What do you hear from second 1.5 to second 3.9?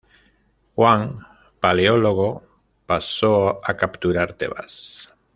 Paleólogo pasó a